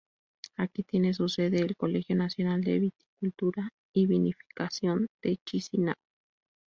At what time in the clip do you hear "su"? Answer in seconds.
1.13-1.29